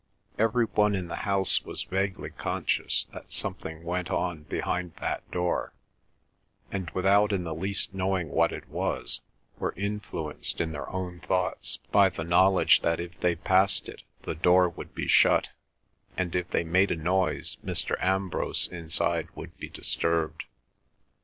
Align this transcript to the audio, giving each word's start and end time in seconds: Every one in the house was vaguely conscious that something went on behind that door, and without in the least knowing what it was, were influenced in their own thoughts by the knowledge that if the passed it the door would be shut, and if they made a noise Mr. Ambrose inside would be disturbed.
Every 0.39 0.65
one 0.65 0.95
in 0.95 1.09
the 1.09 1.15
house 1.29 1.61
was 1.63 1.83
vaguely 1.83 2.31
conscious 2.31 3.05
that 3.13 3.31
something 3.31 3.83
went 3.83 4.09
on 4.09 4.45
behind 4.45 4.95
that 4.95 5.29
door, 5.29 5.73
and 6.71 6.89
without 6.95 7.31
in 7.31 7.43
the 7.43 7.53
least 7.53 7.93
knowing 7.93 8.29
what 8.29 8.51
it 8.51 8.67
was, 8.67 9.21
were 9.59 9.75
influenced 9.77 10.59
in 10.59 10.71
their 10.71 10.89
own 10.89 11.19
thoughts 11.19 11.77
by 11.91 12.09
the 12.09 12.23
knowledge 12.23 12.81
that 12.81 12.99
if 12.99 13.19
the 13.19 13.35
passed 13.35 13.87
it 13.87 14.01
the 14.23 14.33
door 14.33 14.69
would 14.69 14.95
be 14.95 15.07
shut, 15.07 15.49
and 16.17 16.35
if 16.35 16.49
they 16.49 16.63
made 16.63 16.89
a 16.89 16.95
noise 16.95 17.57
Mr. 17.63 17.95
Ambrose 18.01 18.67
inside 18.71 19.27
would 19.35 19.55
be 19.59 19.69
disturbed. 19.69 20.45